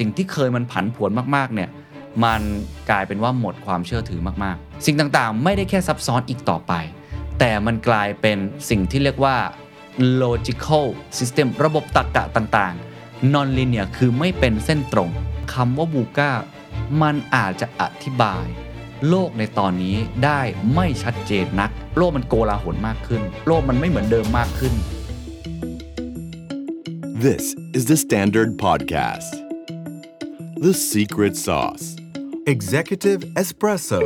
[0.00, 1.70] สิ่งที่เคยมันผันผวนมากๆ เนี่ย
[2.24, 2.42] มัน
[2.90, 6.72] กลายเป็นว่าหมดความเชื่อถือมากๆ สิ่งต่างๆ ไม่ได้แค่ซับซ้อนอีกต่อไป
[7.38, 8.38] แต่มันกลายเป็น
[8.70, 9.36] สิ่งที่เรียกว่า
[10.22, 10.86] logical
[11.18, 15.10] system ระบบตรรกะต่างๆ non linear คือไม่เป็นเส้นตรง
[15.52, 16.32] คำว่าบูก้า
[17.02, 18.46] มันอาจจะอธิบาย
[19.08, 20.40] โลกในตอนนี้ได้
[20.74, 24.74] ไม่ชัดเจนนัก โลกมันโกลาหลมากขึ้น โลกมันไม่เหมือนเดิมมากขึ้น
[27.26, 27.44] This
[27.76, 29.51] is the Standard Podcast.
[30.66, 31.86] The Secret Sauce.
[32.54, 34.00] Executive Espresso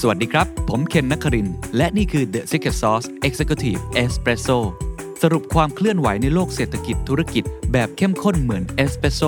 [0.00, 4.58] สวัสดีครับ ผมเคนนักคริน และนี่คือ The Secret Sauce Executive Espresso
[5.22, 9.22] สรุปความเคลื่อนไหวในโลกเศรษฐกิจธุรกิจแบบเข้มข้นเหมือนเอสเปรสโซ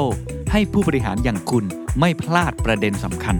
[0.52, 1.64] ให้ผู้บริหารอย่างคุณ
[1.98, 3.36] ไม่พลาดประเด็นสำคัญ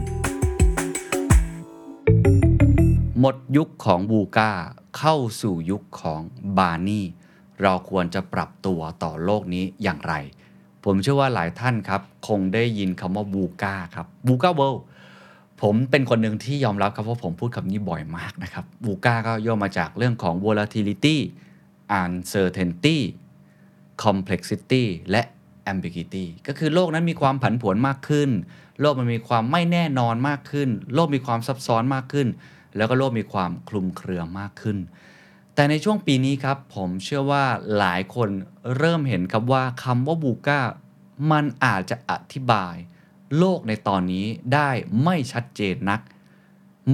[3.21, 4.53] หมดยุคของบูกา
[4.99, 6.21] เข้าสู่ยุคของ
[6.59, 7.07] บาร์นี่
[7.61, 10.15] เราควรจะปรับตัวต่อโลกนี้อย่างไร
[10.85, 14.83] ผมเชื่อว่าหลายท่านครับ คงได้ยินคำว่าบูกาครับบูกาเวิลด์
[15.63, 21.17] ผมเป็นคนหนึ่งที่ยอมรับครับว่าผมพูดคำนี้บ่อยมากนะครับบูกาก็ย่อมาจากเรื่องของ volatility
[22.01, 22.99] uncertainty
[24.05, 25.23] complexity และ
[25.73, 28.31] ambiguity ก็คือโลกนั้นมีความผันผวนมากขึ้น
[28.81, 32.29] โลกมันมีความไม่แน่นอนมากขึ้น โลกมีความซับซ้อนมากขึ้น
[32.77, 34.79] แล้วก็โลกมีความคลุมเครือมากขึ้น
[35.59, 37.45] แต่ในช่วงปีนี้ครับ ผมเชื่อว่า
[37.79, 38.29] หลายคน
[38.77, 40.61] เริ่มเห็นครับว่าคำว่า VUCA
[41.31, 42.75] มันอาจจะอธิบาย
[43.39, 44.71] โลกในตอนนี้ได้
[45.05, 46.01] ไม่ชัดเจนนัก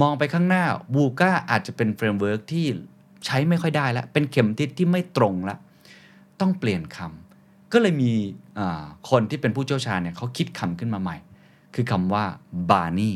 [0.01, 2.65] มองไปข้างหน้า VUCA อาจจะเป็น framework ที่
[3.25, 5.59] ใช้ไม่ค่อยได้แล้ว เป็นเข็มทิศที่ไม่ตรงแล้ว
[6.39, 8.13] ต้องเปลี่ยนคำก็เลยมี
[9.09, 11.17] คนที่เป็นผู้เชี่ยวชาญเนี่ยเขาคิดคำขึ้นมาใหม่
[11.75, 12.23] คือคำว่า
[12.69, 13.13] บาร์นี่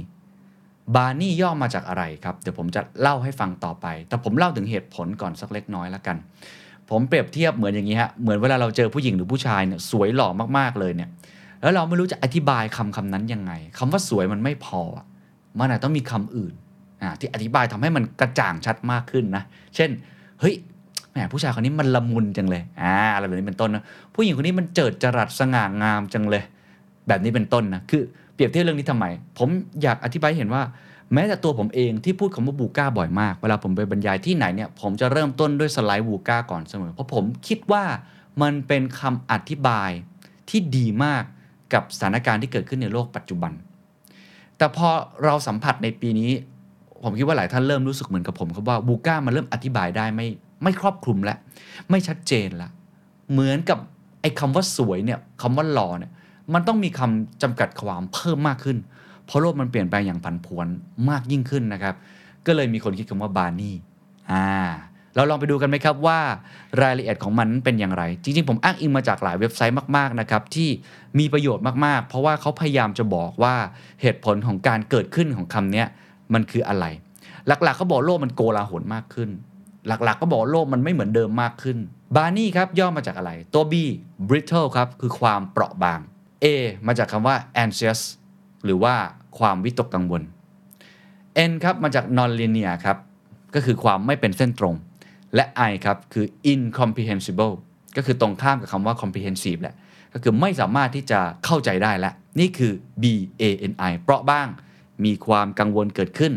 [0.95, 6.18] บาร์นี่ย่อมาจากอะไรครับ เดี๋ยวผมจะเล่าให้ฟังต่อไป แต่ผมเล่าถึงเหตุผลก่อนสักเล็กน้อยแล้วกัน
[6.90, 11.10] ผมเปรียบเทียบเหมือนอย่างนี้ฮะ เหมือนเวลาเราเจอผู้หญิงหรือผู้ชายเนี่ยสวยหล่อมากๆเลยเนี่ย
[11.62, 15.06] แล้วเราไม่รู้จะอธิบายคำคำนั้นยังไงคำว่าสวยมันไม่พออะ
[15.60, 16.54] มันอาจต้องมีคำอื่น
[17.02, 19.44] อ่าที่อธิบายทำให้มันกระจ่างชัดมากขึ้นนะ
[19.76, 19.89] เช่น
[20.39, 20.56] เฮ้ย
[21.11, 23.83] แหมผู้ชายคนนี้มันละมุนจังเลยอ่าอะไรแบบนี้เป็นต้นนะ
[24.16, 26.44] ผู้หญิงคนนี้มันเจิดจรัสสง่างามจังเลย
[27.08, 28.02] แบบนี้เป็นต้นนะ คือ
[28.39, 29.05] เปรียบเทียบเรื่องนี้ทำไม
[29.38, 29.50] ผม
[29.82, 30.64] อยากอธิบายเห็นว่า
[31.14, 37.83] แม้แต่ตัวผมเองที่พูดคำว่าบูก้าบ่อยมาก เวลาผมไปบรรยายที่ไหนเนี่ยผมจะเริ่มต้นด้วยสไลด์บูก้าก่อนเสมอ เพราะผมคิดว่า
[38.42, 39.92] มันเป็นคำอธิบาย
[40.50, 41.23] ที่ดีมาก
[41.73, 43.52] กับสถานการณ์ที่เกิดขึ้นในโลกปัจจุบัน
[44.58, 44.88] แต่พอ
[45.23, 46.32] เราสัมผัสในปีนี้
[47.04, 50.27] ผมคิดว่าหลายท่านเริ่มรู้สึกเหมือนกับผมครับว่าบูก้ามันเริ่มอธิบายได้ไม่
[50.64, 51.38] ไม่ครอบคลุมแล้ว
[51.89, 52.70] ไม่ชัดเจนละ
[53.32, 53.80] เหมือนกับ
[54.21, 56.11] ไอ้คำว่าสวยเนี่ยคำว่าหล่อเนี่ย
[56.54, 58.77] มันต้องมีคำจำกัดความเพิ่มมากขึ้น
[59.26, 60.67] เพราะโลกมันเปลี่ยนแปลงอย่างผันผวน
[61.10, 61.95] มากยิ่งขึ้นนะครับ
[62.45, 63.76] ก็เลยมีคนคิดคำว่าบาร์นี่
[64.32, 64.48] อ่า
[65.15, 66.20] เราลองไปดูกันไหมครับว่า
[66.82, 70.70] รายละเอียดของมันเป็นอย่างไร จริง ๆ ผมอ้างอิงมาจากหลายเว็บไซต์มากๆนะครับที่
[71.20, 73.55] มีประโยชน์มากๆ เพราะว่าเขาพยายามจะบอกว่า
[74.02, 75.83] เหตุผลของการเกิดขึ้นของคำนี้
[76.33, 76.86] มันคืออะไร
[77.48, 79.30] หลักๆเขาบอกโลกมันโกลาหลมากขึ้น
[79.88, 81.77] หลักๆก็บอกโลกมันไม่เหมือนเดิมมากขึ้น
[82.15, 83.73] บาร์นี่ครับย่อมาจากอะไร ตัว B
[84.27, 85.99] brittle ครับคือความเปราะบาง
[86.44, 86.45] A
[86.88, 88.00] มาจากคำว่า anxious
[88.66, 88.95] หรือว่า
[89.39, 90.23] ความวิตกกังวล
[91.50, 92.98] N ครับมาจาก non linear ครับ
[93.55, 94.76] ก็คือความไม่เป็นเส้นตรง
[95.36, 97.54] และ I ครับคือ incomprehensible
[97.98, 99.76] ก็คือตรงข้ามกับคำว่า comprehensive แหละ
[100.14, 103.04] ก็คือไม่สามารถที่จะเข้าใจได้และ นี่คือ B
[103.42, 104.48] A N I เปราะบ้าง
[105.06, 106.33] มีความกังวลเกิดขึ้น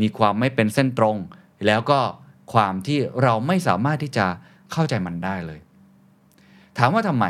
[0.00, 1.16] มีความไม่เป็นเส้นตรง
[1.66, 2.00] แล้วก็
[2.52, 4.26] ความที่เราไม่สามารถที่จะ
[4.72, 5.60] เข้าใจมันได้เลย
[6.78, 7.24] ถามว่าทำไม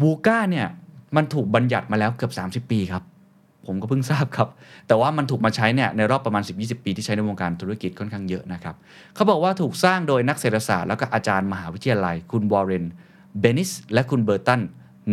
[0.00, 0.68] บูก้าเนี่ย
[1.16, 2.30] มันถูกบัญญัติมาแล้วเกือ
[2.60, 3.02] บ 30 ปีครับ
[3.66, 4.48] ผมก็เพิ่งทราบครับ
[4.88, 8.74] แต่ว่ามันถูกมาใช้เนี่ยในรอบประมาณ 10-20 ปีที่ใช้ในวงการธุรกิจค่อนข้างเยอะนะครับ
[9.14, 12.84] เขาบอกว่าถูกสร้างโดยนักเศรษฐศาสตร์แล้วก็อาจารย์มหาวิทยาลัย คุณวอร์เรน
[13.40, 14.62] เบนิสและคุณเบอร์ตัน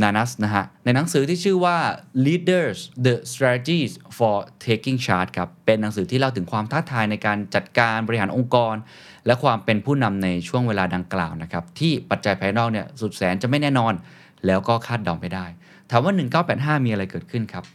[0.01, 1.77] นานัสนะฮะในหนังสือที่ชื่อว่า
[2.25, 4.35] Leaders the Strategies for
[4.65, 8.75] Taking Charge ครับเป็นหนังสือที่เล่าถึงความท้าทายในการจัดการบริหารองค์กร
[9.25, 13.93] และความเป็นผู้นำในช่วงเวลาดังกล่าวนะครับที่ปัจจัยภายนอกเนี่ยสุดแสนจะไม่แน่นอน
[14.45, 15.45] แล้วก็คาดเดาไม่ได้
[15.91, 16.13] ถามว่า
[16.79, 17.65] 1985 มีอะไรเกิดขึ้นครับ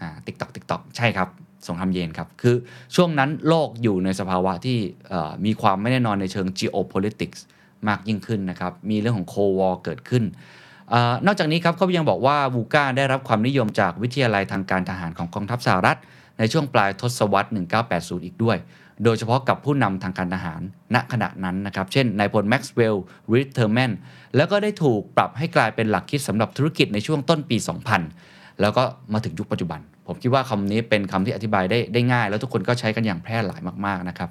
[0.00, 1.28] อ่า tick tock tick tock ใช่ครับ
[1.66, 2.56] สงครามเย็นครับ คือ
[2.94, 4.78] ช่วงนั้นโลกอยู่ในสภาวะที่
[5.44, 7.40] มีความไม่แน่นอนในเชิง geopolitics
[7.88, 10.24] มากยิ่งขึ้นนะครับ มีเรื่องของ Cold War เกิดขึ้น
[10.92, 15.98] ออนอกจากนี้ครับเขายังบอกว่า VUCA ได้รับความนิยมจากวิทยาลัยทางการทหารของกองทัพสหรัฐ
[16.38, 17.50] ในช่วงปลายทศวรรษ
[17.86, 18.58] 1980 อีกด้วย
[19.04, 20.60] โดยเฉพาะกับผู้นำทางการทหาร
[20.94, 23.90] ณขณะนั้นนะครับ เช่นนายพลแม็กซ์เวลล์ริทเทอร์แมน
[24.36, 27.56] แล้วก็ได้ถูกปรับให้กลายเป็นหลักคิดสำหรับธุรกิจในช่วงต้นปี
[28.08, 34.28] 2000 แล้วก็มาถึงยุคปัจจุบัน ผมคิดว่าคำนี้เป็นคำที่อธิบายได้ได้ง่าย แล้วทุกคนก็ใช้กันอย่างแพร่หลายมากๆนะครับ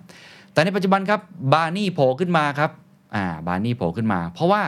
[0.53, 1.19] แต่ในปัจจุบันครับ
[1.53, 2.71] บาร์นี่โผล่ขึ้นมาครับ
[3.15, 4.61] อ่าบาร์นี่โผล่ขึ้นมา เพราะว่า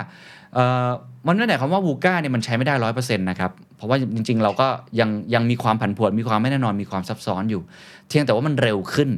[1.27, 4.67] มันไม่ได้หมายความว่าวูก้าเนี่ยมันใช้ไม่ได้ร้อยเปอร์เซ็นต์นะครับ เพราะว่าจริง ๆ เราก็
[4.99, 7.61] ยังยังมีความผันผวนมีความไม่แน่นอนมีความซับซ้อนอยู่
[8.07, 9.09] เพียงแต่ว่ามันเร็วขึ้น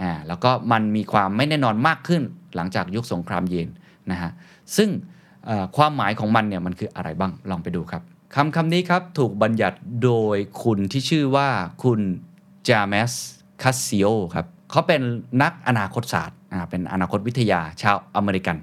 [0.00, 2.22] อ่าแล้วก็มันมีความไม่แน่นอนมากขึ้น
[2.56, 3.68] หลังจากยุคสงครามเย็น
[4.10, 4.30] นะฮะ
[4.76, 4.90] ซึ่ง
[5.76, 8.02] ความหมายของมันเนี่ยมันคืออะไรบ้างลองไปดูครับ
[8.34, 11.48] คำคำนี้ครับถูกบัญญัติโดยคุณที่ชื่อว่า
[11.84, 12.00] คุณ
[12.68, 13.12] จาเมส
[13.62, 15.02] คาซิโอครับเขาเป็น
[15.42, 16.38] นักอนาคตศาสตร์
[16.70, 18.56] เป็นอนาคตวิทยาชาวอเมริกัน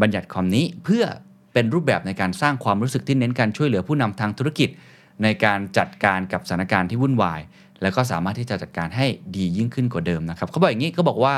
[0.00, 1.04] บัญญัติคำนี้เพื่อ
[1.52, 4.68] เป็นรูปแบบในการสร้างความรู้สึกที่เน้นการช่วยเหลือผู้นำทางธุรกิจ
[5.22, 7.40] ในการจัดการกับสถานการณ์ที่วุ่นวาย
[7.82, 11.36] แล้วก็สามารถที่จะจัดการให้ดียิ่งขึ้นกว่าเดิมนะครับเขาบอกอย่างนี้เขาบอกว่า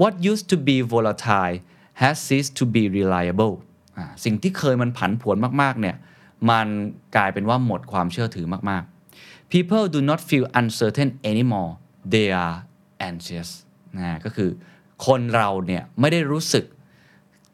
[0.00, 1.56] what used to be volatile
[2.00, 3.54] has ceased to be reliable
[4.24, 5.96] สิ่งที่เคยมันผันผวนมากๆเนี่ย
[6.50, 6.66] มัน
[7.16, 11.72] กลายเป็นว่าหมดความเชื่อถือมากๆ people do not feel uncertain anymore
[12.12, 12.56] they are
[13.08, 13.50] anxious
[13.96, 14.50] นะก็คือ
[15.06, 16.64] คนเราเนี่ยไม่ได้รู้สึก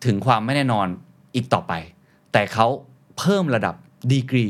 [0.04, 0.86] ถึงความไม่แน่นอน
[1.34, 1.72] อีกต่อไป
[2.32, 2.66] แต่เขา
[3.18, 3.74] เพิ่มระดับ
[4.12, 4.46] ดีกรี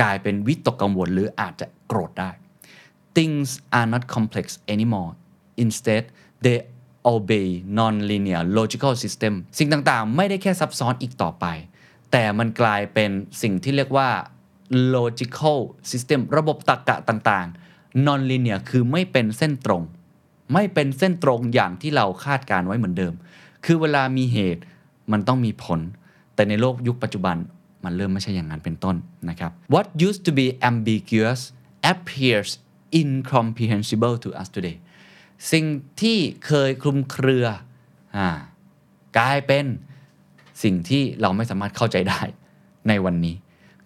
[0.00, 2.30] กลายเป็นวิตกกังวลหรืออาจจะโกรธได้
[3.16, 5.12] things are not complex anymore
[5.64, 6.04] instead
[6.44, 6.58] they
[7.14, 11.46] obey non-linear logical system สิ่งต่างๆ ไม่ได้แค่ซับซ้อนอีกต่อไป
[12.12, 13.10] แต่มันกลายเป็น
[13.42, 14.08] สิ่งที่เรียกว่า
[14.96, 15.58] logical
[15.90, 19.82] system ระบบตรรกะต่างๆ non-linear คือไม่เป็นเส้นตรง
[20.54, 23.14] ไม่เป็นเส้นตรงอย่างที่เราคาดการไว้เหมือนเดิม
[23.64, 24.62] คือเวลามีเหตุ
[25.12, 25.80] มันต้องมีผล
[26.34, 27.36] แต่ในโลกยุคปัจจุบัน
[27.84, 28.96] มันเริ่มไม่ใช่อย่างนั้นเป็นต้น
[29.28, 31.40] นะครับ What used to be ambiguous
[31.92, 32.50] appears
[33.02, 34.76] incomprehensible to us today
[35.52, 35.66] สิ่ง
[36.00, 37.46] ที่เคยคลุมเครือ
[38.16, 38.18] อ
[39.18, 39.66] กลายเป็น
[40.62, 42.20] สิ่งที่เราไม่สามารถเข้าใจได้
[42.88, 43.36] ในวันนี้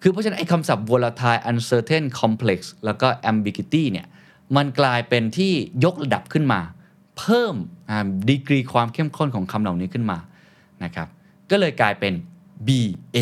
[0.01, 4.07] คือเพราะฉะนั้นไอ้คำศัพท์ volatile uncertain complex แล้วก็ ambiguity เนี่ย
[4.55, 5.53] มันกลายเป็นที่
[5.85, 6.61] ยกระดับขึ้นมา
[7.17, 7.55] เพิ่ม
[8.29, 10.17] ดีกรีความเข้มข้นของคำเหล่านี้ขึ้นมา
[10.83, 11.07] นะครับ
[11.51, 12.13] ก็เลยกลายเป็น
[12.67, 12.69] B
[13.15, 13.17] A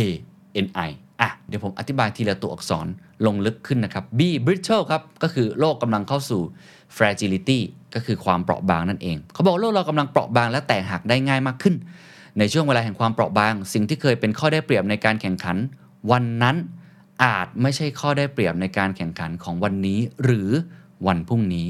[0.66, 0.90] N I
[1.22, 2.88] อะ เดี๋ยวผมอธิบายทีละตัวอักษร
[3.26, 6.42] ลงลึกขึ้นนะครับ B brittle ครับ ก็คือโลกกำลังเข้าสู่
[6.96, 7.60] fragility
[7.96, 11.76] ก็คือความเปราะบางนั่นเอง เขาบอกโลกเรากำลังเปราะบางและแตกหักได้ง่ายมากขึ้น
[12.40, 15.58] ในช่วงเวลาแห่งความเปราะบาง สิ่งที่เคยเป็นข้อได้เปรียบในการแข่งขัน
[16.12, 16.56] วันนั้น
[17.24, 20.50] อาจไม่ใช่ข้อได้เปรียบในการแข่งขันของวันนี้ หรือ
[21.08, 21.68] วันพรุ่งนี้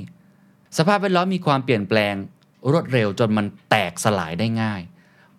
[0.78, 2.14] สภาพแวดล้อมมีความเปลี่ยนแปลง
[2.72, 4.82] รวดเร็วจนมันแตกสลายได้ง่าย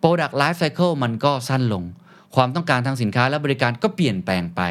[0.03, 1.85] Product Life Cycle มันก็สั้นลง
[2.35, 4.62] ความต้องการทางสินค้าและบริการก็เปลี่ยนแปลงไป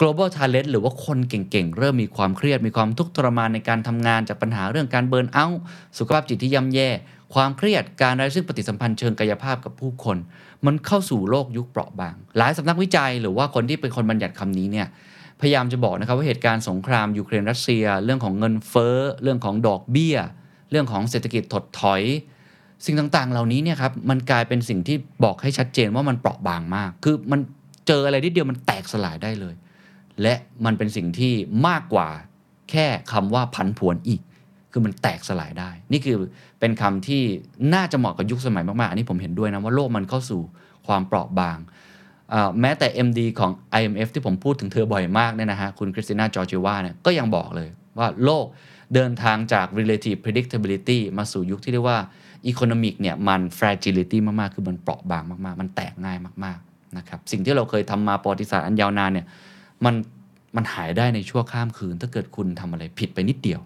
[0.00, 5.60] global talent หรือว่าคนเก่งๆ เริ่มมีความเครียด มีความทุกข์ทรมานในการทำงานจากปัญหาเรื่องการเบิร์นเอาท์
[5.98, 6.88] สุขภาพจิตที่ย่ำแย่
[7.34, 10.16] ความเครียดการไร้ซึ่งปฏิสัมพันธ์เชิงกายภาพกับผู้คน
[10.66, 14.86] มันเข้าสู่โลกยุคเปราะบาง หลายสำนักวิจัยหรือว่าคนที่เป็นคนบัญญัติคำนี้เนี่ย
[15.40, 20.16] พยายามจะบอกนะครับว่าเหตุการณ์สงครามยูเครนรัสเซีย เรื่องของเงินเฟ้อ เรื่องของดอกเบี้ย
[20.70, 22.02] เรื่องของเศรษฐกิจถดถอย
[22.84, 27.40] สิ่งต่างๆ เหล่านี้เนี่ยครับมันกลายเป็นสิ่งที่บอกให้ชัดเจนว่ามันเปราะบางมาก คือมัน
[27.86, 29.54] เจออะไรนิดเดียวมันแตกสลายได้เลย
[30.22, 30.34] และ
[30.64, 31.34] มันเป็นสิ่งที่
[31.66, 32.08] มากกว่า
[32.70, 34.20] แค่คำว่าพันผวนอีก
[34.72, 36.16] คือมันแตกสลายได้ นี่คือ
[36.60, 37.22] เป็นคำที่
[37.74, 40.40] น่าจะเหมาะกับยุคสมัยมากๆ อันนี้ผมเห็นด้วยนะว่าโลกมันเข้าสู่
[40.86, 41.58] ความเปราะบาง
[42.60, 48.46] แม้แต่ MD ของ IMF ที่ผมพูดถึงเธอบ่อยมากเนี่ยนะฮะคุณคริสติน่าจอร์จิวาเนี่ยก็ยังบอกเลยว่าโลก
[48.94, 51.98] เดินทางจาก relative predictability มาสู่ยุคที่เรียกว่า
[52.50, 59.26] economic เนี่ยมัน fragility มาก ๆ คือมันเปราะบางมาก ๆ มันแตกง่ายมาก ๆ นะครับ สิ่งที่เราเคยทำมาประวัติศาสตร์อันยาวนานเนี่ย
[59.84, 59.94] มัน
[60.56, 63.60] มันหายได้ในชั่วข้ามคืน ถ้าเกิดคุณทำอะไรผิดไปนิดเดียว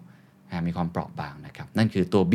[0.67, 2.33] มีความเปราะบางนะครับ นั่นคือตัว B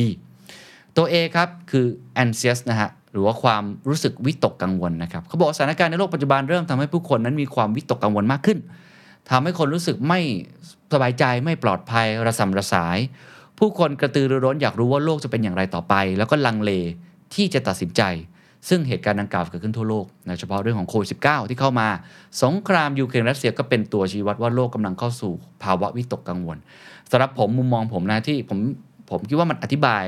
[0.97, 1.87] ตัว A ครับคือ
[2.23, 8.59] anxious นะฮะหรือว่าความรู้สึกวิตกกังวลนะครับเขาบอกสถานการณ์ในโลกปัจจุบันเริ่มทำให้ผู้คนนั้นมีความวิตกกังวลมากขึ้น
[9.31, 10.21] ทำให้คนรู้สึกไม่
[10.93, 12.99] สบายใจไม่ปลอดภัยระสำระสาย
[13.59, 16.71] ผู้คนกระตือรือร้นอยากรู้ว่าโลกจะเป็นอย่างไรต่อไป แล้วก็ลังเล
[17.35, 18.03] ที่จะตัดสินใจ
[18.69, 21.89] ซึ่งเหตุการณ์ดังกล่าวเกิดขึ้นทั่วโลกโดยเฉพาะเรื่องของโควิด -19 ที่เข้ามา
[22.43, 25.33] สงครามยูเครนรัสเซียก็เป็นตัวชี้วัดว่าโลกกำลังเข้าสู่
[25.63, 26.59] ภาวะวิตกกังวล
[27.11, 28.59] สำหรับผมมุมมองผมนะที่ผม
[29.11, 30.05] ผมคิดว่ามันอธิบาย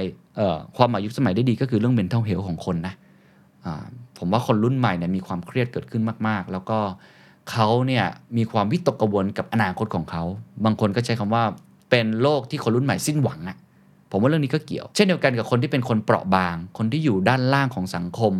[0.76, 2.94] ความหมายยุคสมัยได้ดีก็คือเรื่อง mental health ของคนนะ
[4.18, 6.78] ผมว่าคนรุ่นใหม่เนี่ยมีความเครียดเกิดขึ้นมาก ๆ แล้วก็
[7.50, 8.04] เขาเนี่ย
[8.36, 10.22] มีความวิตกกังวลกับอนาคตของเขา
[10.64, 11.44] บางคนก็ใช้คำว่า
[11.90, 13.56] เป็นโลกที่คนรุ่นใหม่สิ้นหวังอะ
[14.10, 18.32] ผมว่าเรื่องนี้ก็เกี่ยว เช่นเดียวกันกับคนที่เป็นคนเปราะบาง คนที่อยู่ด้านล่างของสังคม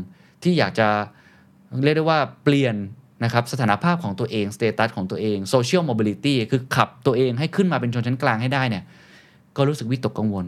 [0.42, 0.88] ที่อยากจะ
[1.82, 2.74] เรียกได้ว่าเปลี่ยน
[3.24, 8.84] นะครับสถานภาพของตัวเอง status ของตัวเอง social mobility คือขับตัวเองให้ขึ้นมาเป็นชนชั้นกลางให้ได้เนี่ย
[9.56, 10.46] ก็รู้สึกวิตกกังวล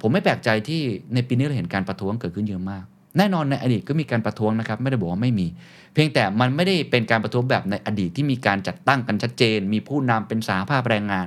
[0.00, 0.80] ผมไม่แปลกใจที่
[1.14, 2.84] ในปีนี้เราเห็นการประท้วงเกิดขึ้นเยอะมาก
[3.18, 5.46] แน่นอนในอดีตก็มีการประท้วงนะครับ ไม่ได้บอกว่าไม่มี
[5.94, 11.26] เพียงแต่มันไม่ได้เป็นการประท้วงแบบในอดีตที่มีการจัดตั้งกันชัดเจน มีผู้นำเป็นสหภาพแรงงาน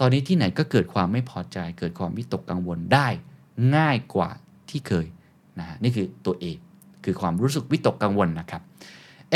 [0.00, 3.08] ตอนนี้ที่ไหนก็เกิดความไม่พอใจ เกิดความวิตกกังวลได้
[3.76, 4.30] ง่ายกว่า
[4.70, 5.06] ที่เคย
[5.58, 6.44] นะนี่คือตัวเอ
[7.04, 8.62] คือความรู้สึกวิตกกังวลนะครับ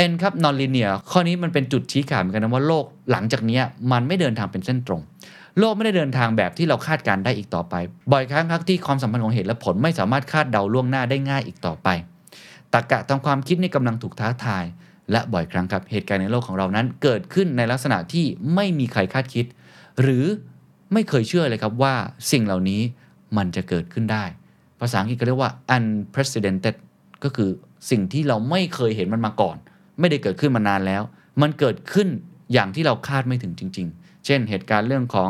[0.09, 3.59] N ครับ non-linear ข้อนี้มันเป็นจุดชี้ขาดเหมือนกันนะว่าโลกหลังจากนี้
[3.91, 5.01] มันไม่เดินทางเป็นเส้นตรง
[5.59, 7.75] โลกไม่ได้เดินทางแบบที่เราคาดการได้อีกต่อไป
[8.11, 11.87] บ่อยครั้งครับที่ความสัมพันธ์ของเหตุและผลไม่สามารถคาดเดาล่วงหน้าได้ง่ายอีกต่อไป
[12.73, 14.63] ตรรกะตามความคิดนี่กำลังถูกท้าทาย
[15.11, 19.45] และบ่อยครั้งครับเหตุการณ์ในโลกของเรานั้น เกิดขึ้นในลักษณะที่ไม่มีใครคาดคิด
[20.01, 20.25] หรือ
[20.93, 21.93] ไม่เคยเชื่อเลยครับว่า
[22.31, 22.81] สิ่งเหล่านี้
[23.37, 24.25] มันจะเกิดขึ้นได้
[24.79, 26.75] ภาษาอังกฤษก็เรียกว่า unprecedented
[27.23, 27.49] ก็คือ
[27.89, 29.57] สิ่งที่เราไม่เคยเห็นมันมาก่อน
[29.99, 31.01] ไม่ได้เกิดขึ้นมานานแล้ว
[31.41, 32.07] มันเกิดขึ้น
[32.53, 35.25] อย่างที่เราคาดไม่ถึงจริง ๆ เช่นเหตุการณ์เรื่องขอ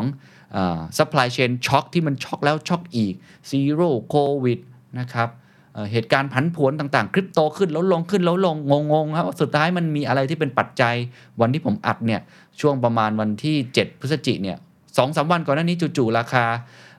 [0.98, 3.14] supply chain shock ที่มันช็อกแล้วช็อกอีก
[3.50, 4.58] zero covid
[5.00, 5.28] นะครับ
[5.74, 8.56] เเหตุการณ์ผันผวนต่างๆ คริปโตขึ้นแล้วลงขึ้นแล้วลง
[8.92, 10.94] งงๆครับสุดท้ายมันมีอะไรที่เป็นปัจจัย
[11.40, 12.20] วันที่ผมอัดเนี่ย
[12.60, 14.58] ช่วงประมาณวันที่ 7 พฤศจิเนี่ย
[14.96, 16.44] สองสามวันก่อนหน้านี้จู่ๆราคา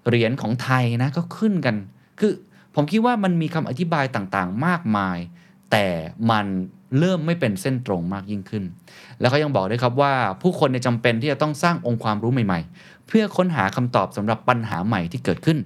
[0.08, 1.76] เหรียญของไทยนะก็ขึ้นกัน
[2.20, 2.34] คือ
[2.76, 5.18] ผมคิดว่ามันมีคำอธิบายต่างๆ มากมาย
[5.72, 5.86] แต่
[6.32, 6.46] มัน
[7.00, 8.64] เริ่มไม่เป็นเส้นตรงมากยิ่งขึ้น
[9.20, 15.58] แล้วเขายังบอกด้วยครับว่าผู้คนเนี่ยจำเป็นที่จะต้องสร้างองค์ความรู้ใหม่ๆ เพื่อค้นหาคำตอบสำหรับปัญหาใหม่ที่เกิดขึ้น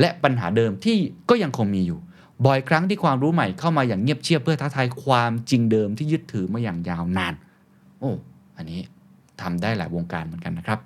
[0.00, 0.96] และปัญหาเดิมที่
[1.30, 1.98] ก็ยังคงมีอยู่
[2.46, 7.34] บ่อยครั้งที่ความรู้ใหม่เข้ามาอย่างเงียบเชียบเพื่อท้าทายความจริงเดิมที่ยึดถือมาอย่างยาวนาน
[7.98, 8.10] โอ้
[8.56, 8.80] อันนี้
[9.40, 10.78] ทำได้หลายวงการเหมือนกันนะครับ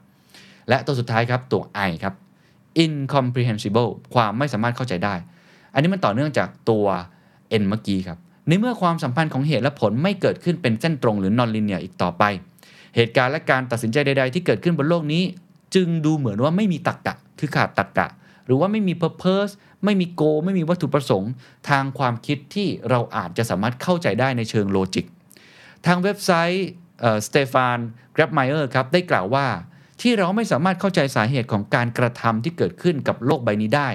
[0.69, 2.15] และตัวสุดท้ายครับตัว I ครับ
[2.85, 5.15] incomprehensible ความไม่สามารถเข้าใจได้
[5.73, 6.87] อันนี้มันต่อเนื่องจากตัว
[7.61, 12.25] N เมื่อกี้ครับ ในเมื่อความสัมพันธ์ของเหตุและผลไม่เกิดขึ้นเป็นเส้นตรงหรือ non linear อีกต่อไป
[12.97, 15.23] เหตุการณ์และการตัดสินใจใด ๆ ที่เกิดขึ้นบนโลกนี้
[15.75, 18.09] จึงดูเหมือนว่าไม่มีตรรกะ คือขาดตรรกะ
[18.47, 19.53] หรือว่าไม่มี purpose
[19.85, 21.33] ไม่มี goal ไม่มีวัตถุประสงค์
[21.69, 25.05] ทางความคิดที่เราอาจจะสามารถเข้าใจได้ในเชิง logic
[25.87, 26.69] ทางเว็บไซต์
[27.27, 27.79] สเตฟาน
[28.17, 29.47] กราฟไมเออร์ครับได้กล่าวว่า
[30.01, 33.89] ที่เราไม่สามารถเข้าใจสาเหตุของการกระทำที่เกิดขึ้นกับโลกใบนี้ได้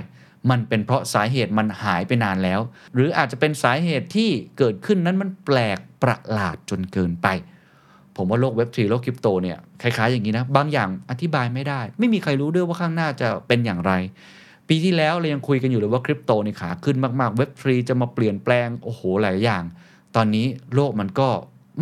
[0.50, 2.60] มันเป็นเพราะสาเหตุมันหายไปนานแล้ว
[2.94, 7.28] หรืออาจจะเป็นสาเหตุที่เกิดขึ้นนั้นมันแปลกประหลาดจนเกินไป
[8.16, 13.92] ผมว่าโลกเว็บทรีโลกคริปโตเนี่ยคล้าย ๆ อย่างนี้นะ บางอย่างอธิบายไม่ได้ ไม่มีใครรู้ด้วยว่าข้างหน้าจะเป็นอย่างไร
[14.70, 19.64] ปีที่แล้วเรายังคุยกันอยู่เลยว่าคริปโตนี่ขาขึ้นมากๆเว็บทรีจะมาเปลี่ยนแปลงโอ้โหหลายอย่าง
[20.16, 20.46] ตอนนี้
[20.76, 21.30] โลกมันก็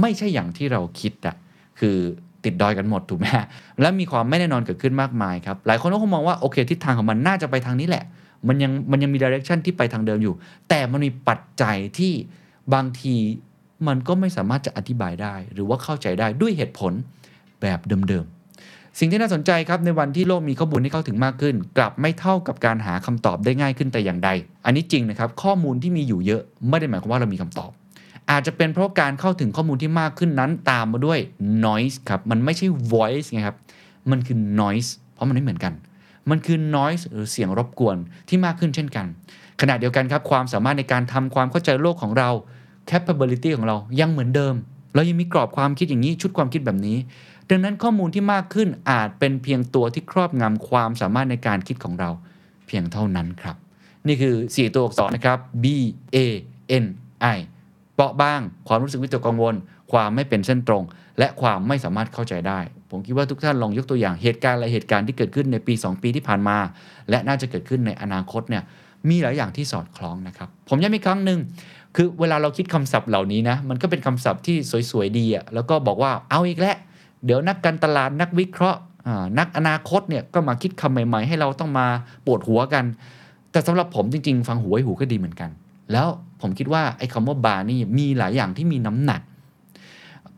[0.01, 1.35] ไม่ใช่อย่างที่เราคิดอะ
[1.79, 1.97] คือ
[2.45, 3.25] ติดดอยกันหมดถูกไหม
[3.81, 8.03] และมีความไม่แน่นอนเกิดขึ้นมากมายครับหลายคนก็คงมองว่าโอเคทิศทางของมันน่าจะไปทางนี้แหละ
[8.47, 10.33] มันยังมันยังมีดิเรกชันที่ไปทางเดิมอยู่
[10.69, 12.13] แต่มันมีปัจจัยที่
[12.73, 13.15] บางที
[13.87, 16.93] มันก็ไม่สามารถจะอธิบายได้ หรือว่าเข้าใจได้ด้วยเหตุผล
[17.61, 17.79] แบบ
[18.09, 24.29] เดิมๆ สิ่งที่น่าสนใจครับในวันที่โลกมีข้อมูลที่เข้าถึงมากขึ้น กลับไม่เท่ากับการหาคำตอบได้ง่ายขึ้นแต่อย่างใด
[24.65, 27.71] อันนี้จริงนะครับข้อมูลที่มีอยู่เยอะไม่ได้หมายความว่าเรามีคำตอบ
[28.29, 31.19] อาจจะเป็นเพราะการเข้าถึงข้อมูลที่มากขึ้นนั้นตามมาด้วย
[31.65, 33.57] noise ครับ มันไม่ใช่ voice ไงครับ
[34.11, 35.73] มันคือ noise เพราะมันไม่เหมือนกัน
[36.29, 37.97] มันคือ noise หรือเสียงรบกวน
[38.29, 39.05] ที่มากขึ้นเช่นกัน
[39.61, 42.29] ขณะเดียวกันครับ ความสามารถในการทำความเข้าใจโลกของเรา
[42.89, 44.53] capability ของเรายังเหมือนเดิม
[44.95, 46.97] เรายังมีกรอบความคิดอย่างนี้ชุดความคิดแบบนี้
[47.49, 52.09] ดังนั้นข้อมูลที่มากขึ้นอาจเป็นเพียงตัวที่ครอบงำความสามารถในการคิดของเรา
[52.67, 53.55] เพียงเท่านั้นครับ
[54.07, 55.65] นี่คือ 4 ตัวอักษรนะครับ B
[56.15, 56.17] A
[56.83, 56.85] N
[57.35, 57.37] I
[57.95, 59.55] เปราะบ้าง ความรู้สึกวิตกกังวล
[59.91, 60.83] ความไม่เป็นเส้นตรง
[61.19, 62.59] และความไม่สามารถเข้าใจได้
[62.91, 66.57] ผมคิดว่าทุกท่านลองยกตัวอย่างเหตุการณ์อะไรเหตุการณ์ที่เกิดขึ้นในปี 2 ปีที่ผ่านมา
[67.09, 68.63] และน่าจะเกิดขึ้นในอนาคตเนี่ย
[69.09, 71.39] มีหลายอย่างที่สอดคล้องนะครับ ผมย้ำอีกครั้งหนึ่ง
[71.95, 74.57] คือเวลาเราคิดคำศัพท์เหล่านี้นะมันก็เป็นคำศัพท์ที่
[74.91, 76.77] สวยๆดีอะแล้วก็บอกว่าเอาอีกแล้ว
[77.25, 78.79] เดี๋ยวนักการตลาดนักวิเคราะห์
[79.39, 81.87] นักอนาคตเนี่ยก็มาคิดคำใหม่ ๆ ให้เราต้องมา
[82.25, 82.85] ปวดหัวกัน
[83.51, 85.49] แต่สำหรับผมจริงๆ ฟังหูไว้หูก็ดีเหมือนกัน
[85.91, 86.07] แล้ว
[86.41, 89.21] ผมคิดว่าไอ้คำว่าบาร์นี่มีหลายอย่างที่มีน้ำหนัก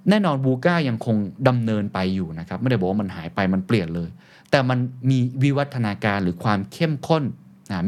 [0.10, 1.16] แน่นอนบูก้ายังคง
[1.48, 4.10] ดำเนินไปอยู่นะครับ ไม่ได้บอกว่ามันหายไปมันเปลี่ยนเลย
[4.52, 4.80] แต่มัน
[5.10, 7.24] มีวิวัฒนาการหรือความเข้มข้น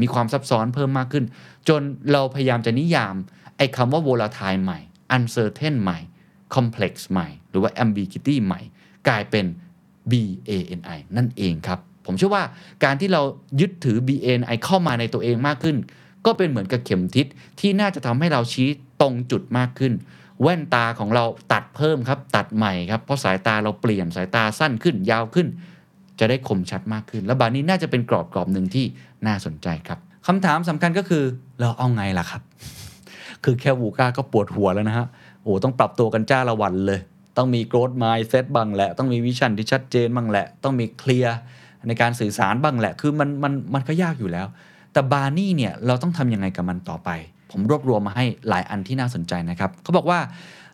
[0.02, 1.24] มีความซับซ้อนเพิ่มมากขึ้น
[1.68, 1.80] จน
[2.12, 3.14] เราพยายามจะนิยาม
[3.56, 4.78] ไอ้คำว่า volatile ใหม่
[5.16, 5.98] uncertain ใหม่
[6.54, 8.60] complex ใหม่ หรือว่า ambiguity ใหม่
[9.08, 9.44] กลายเป็น
[10.10, 12.44] BANI นั่นเองครับ ผมเชื่อว่า
[12.84, 13.22] การที่เรา
[13.60, 15.76] ยึดถือ BANI เข้ามาในตัวเองมากขึ้น
[16.26, 17.26] ก็เป็นเหมือนกับเข็มทิศ
[17.60, 18.68] ที่น่าจะทำให้เราชี้
[19.00, 19.92] ตรงจุดมากขึ้น
[20.42, 25.46] แว่นตาของเราตัดเพิ่มครับ ตัดใหม่ครับ เพราะสายตาเราเปลี่ยนสายตาสั้นขึ้นยาวขึ้น
[26.18, 28.84] จะได้คมชัดมากขึ้น และบานนี้น่าจะเป็นกรอบกรอบหนึ่งที่
[29.26, 31.24] น่าสนใจครับคำถามสำคัญก็คือ
[31.60, 32.42] เราเอาไงล่ะครับ
[33.44, 35.06] คือแค่วูก้าก็ปวดหัวแล้วนะฮะ
[35.42, 37.00] โอ้ต้องปรับตัวกันจ้าละวันเลย
[37.36, 41.36] ต้องมี growth mindset บ้างแหละ ต้องมีวิชั่นที่ชัดเจนบ้างแหละ ต้องมีเคลียร์
[41.86, 44.46] ในการสื่อสารบ้างแหละ คือมันมันมันก็ยากอยู่แล้ว
[44.96, 47.10] แต่บาร์นี่เนี่ยเราต้องทำยังไงกับมันต่อไป
[47.50, 50.18] ผมรวบรวมมาให้หลายอันที่น่าสนใจนะครับเขาบอกว่า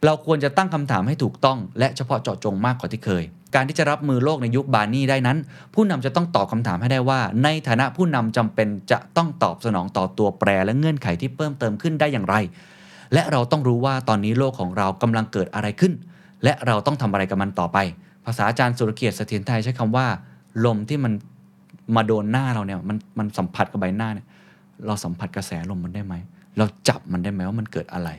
[0.04, 3.24] เราควรจะตั้งคำถามให้ถูกต้อง และเฉพาะเจาะจงมากกว่าที่เคย
[3.54, 5.38] การที่จะรับมือโลกในยุคบาร์นี่ได้นั้น
[5.74, 12.36] ผู้นำจะต้องตอบคำถามให้ได้ว่า ในฐานะผู้นำจำเป็นจะต้องตอบสนองต่อตัวแปรและเงื่อนไขที่เพิ่มเติมขึ้นได้อย่างไร
[13.14, 15.92] และเราต้องรู้ว่าตอนนี้โลกของเรากำลังเกิดอะไรขึ้น
[16.44, 17.78] และเราต้องทำอะไรกับมันต่อไป
[18.26, 20.06] ภาษาอาจารย์สุรเกียรติเสถียรไทยใช้คำว่า
[20.64, 21.12] ลมที่มัน
[21.96, 24.26] มาโดนหน้าเราเนี่ยมันมันสัมผัสกับใบหน้าเนี่ย
[24.86, 26.14] เราสัมผัสกระแสลมมันได้ไหม
[26.58, 28.10] เราจับมันได้ไหมว่ามันเกิดอะไร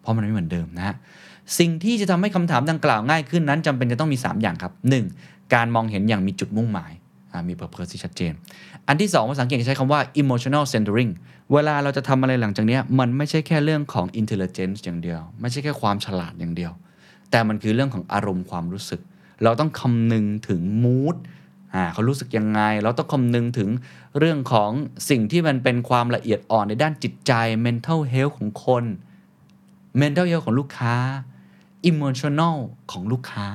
[0.00, 0.94] เพราะมันไม่เหมือนเดิมนะฮะ
[1.58, 4.72] สิ่งที่จะทำให้คำถามดังกล่าวง่ายขึ้นนั้นจำเป็นจะต้องมี 3 อย่างครับ
[5.12, 5.54] 1.
[5.54, 6.92] การมองเห็นอย่างมีจุดมุ่งหมาย
[7.48, 8.32] มี purpose ที่ชัดเจน
[8.88, 11.10] อันที่ 2 ภาษาอังกฤษใช้คำว่า emotional centering
[11.52, 16.72] เวลาเราจะทำอะไรหลังจากนี้มันไม่ใช่แค่เรื่องของ intelligence อย่างเดียว ไม่ใช่แค่ความฉลาดอย่างเดียว
[17.30, 19.00] แต่มันคือเรื่องของอารมณ์ความรู้สึก
[19.44, 21.16] เราต้องคำนึงถึง mood
[21.92, 23.68] เขารู้สึกยังไง เราต้องคำนึงถึง
[24.18, 24.70] เรื่องของ
[25.10, 27.32] สิ่งที่มันเป็นความละเอียดอ่อนในด้านจิตใจ
[27.66, 28.84] mental health ของคน
[30.00, 30.96] mental health ของลูกค้า
[31.90, 32.56] emotional
[32.92, 33.46] ของลูกค้า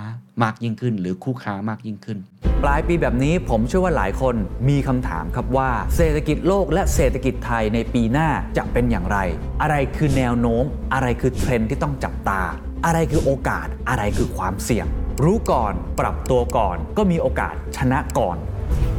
[0.43, 2.17] มากยิ่งขึ้น หรือคู่ค้ามากยิ่งขึ้น
[2.63, 4.35] ปลายปีแบบนี้ผมเชื่อว่าหลายคน
[4.69, 9.17] มีคำถามครับว่า เศรษฐกิจโลกและเศรษฐกิจไทยในปีหน้าจะเป็นอย่างไร
[9.61, 12.41] อะไรคือแนวโน้ม อะไรคือเทรนด์ที่ต้องจับตา
[12.85, 14.87] อะไรคือโอกาสอะไรคือความเสี่ยง
[15.23, 18.37] รู้ก่อนปรับตัวก่อน ก็มีโอกาสชนะก่อน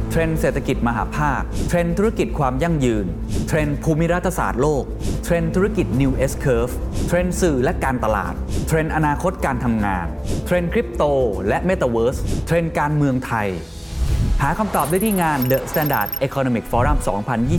[0.09, 3.05] เทรนด์เศรษฐกิจมหภาค เทรนด์ธุรกิจความยั่งยืน
[3.47, 4.83] เทรนด์ภูมิรัฐศาสตร์โลก
[5.23, 6.73] เทรนด์ธุรกิจ New S Curve
[7.07, 8.33] เทรนด์สื่อและการตลาด
[8.67, 10.05] เทรนด์อนาคตการทำงาน
[10.45, 11.03] เทรนด์คริปโต
[11.47, 13.47] และ Metaverse เทรนด์การเมืองไทย
[14.41, 16.97] หาคำตอบได้ที่งาน The Standard Economic Forum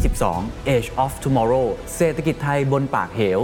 [0.05, 1.67] 2022 Age of Tomorrow
[1.97, 3.41] เศรษฐกิจไทยบนปากเหว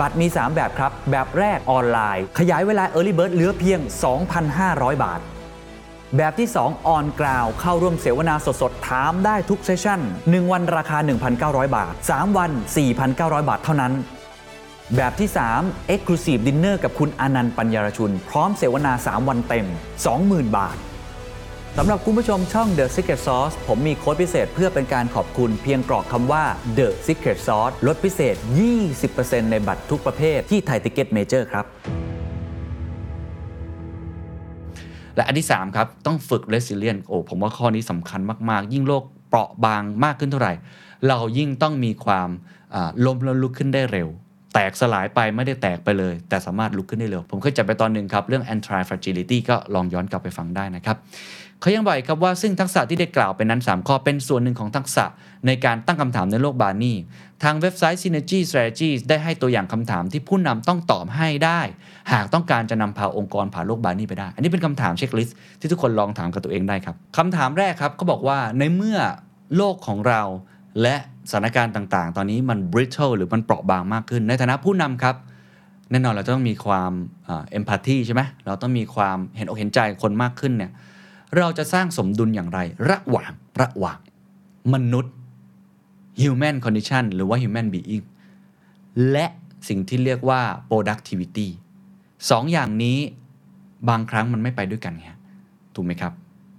[0.00, 3.80] บัตรมี 3 แบบครับ แบบแรกออนไลน์ ขยายเวลา Early Bird เหลือเพียง
[4.42, 5.20] 2,500 บาท
[6.16, 10.98] แบบที่2 on ground เข้าร่วมเสวนาสดๆ ถามได้ทุก session 1 วันราคา
[11.36, 12.50] 1,900 บาท 3 วัน
[13.00, 13.92] 4,900 บาทเท่านั้น
[14.96, 15.28] แบบที่
[15.60, 19.66] 3 Exclusive Dinner กับคุณอานันท์ปันยารชุน พร้อมเสวนา 3 วันเต็ม
[20.10, 20.76] 20,000 บาท
[21.78, 26.44] สำหรับคุณผู้ชมช่อง The Secret Sauce ผมมีโค้ดพิเศษเพื่อเป็นการขอบคุณเพียงกรอกคำว่า
[26.78, 28.36] The Secret Sauce ลดพิเศษ
[28.92, 31.64] 20%ในบัตรทุกประเภทที่ Thaiticketmajor ครับ
[35.16, 40.54] และอันที่ 3 ครับ ต้องฝึก resilience โอ้ผมว่าข้อนี้สำคัญมาก ๆ ยิ่งโลกเปราะบางมากขึ้นเท่าไหร่
[41.08, 42.28] เรายิ่งต้องมีความ
[43.06, 44.08] ล้มแล้วลุกขึ้นได้เร็ว
[44.54, 50.96] แตกสลายไปไม่ได้แตกไปเลย แต่สามารถลุกขึ้นได้เร็ว ผมเคยจัดไปตอนหนึ่งครับ เรื่อง anti fragility ก็ลองย้อนกลับไปฟังได้นะครับ
[51.64, 55.04] เขายังบอกครับว่าซึ่งทักษะที่ได้กล่าวไปนั้น 3 ข้อเป็นส่วนหนึ่งของทักษะ
[55.46, 56.96] ในการตั้งคำถามในโลกบานี่
[57.42, 61.60] ทางเว็บไซต์ Synergy Strategies ได้ให้ตัวอย่างคำถามที่ผู้นำต้องตอบให้ได้
[62.12, 68.98] หากต้องการจะนำพาองค์กรผ่านโลกบานี่ไปได้ อันนี้เป็นคำถามเช็คลิสต์ที่ทุกคนลองถามกับตัวเองได้ครับคำถามแรกครับเขาบอกว่าในเมื่อ
[69.56, 70.22] โลกของเรา
[70.82, 70.96] และ
[71.30, 75.16] สถานการณ์ต่างๆ ตอนนี้มัน brittle หรือมันเปราะบางมากขึ้น ในฐานะผู้นำครับ
[75.90, 76.92] แน่นอนเราต้องมีความ
[77.26, 80.72] เอ็มพัตตีใช่ไหมเราต้องมีความเห็นอกเห็นใจคนมากขึ้นเนี่ย
[81.38, 82.58] เราจะสร้างสมดุลอย่างไร
[82.90, 83.98] ระหว่างระหว่าง
[84.74, 85.14] มนุษย์
[86.20, 88.06] human condition หรือว่า human being
[89.12, 89.26] และ
[89.68, 91.48] สิ่งที่เรียกว่า productivity
[92.30, 92.98] สองอย่างนี้
[93.88, 95.08] บางครั้งมันไม่ไปด้วยกันไง
[95.74, 96.12] ถูกไหมครับ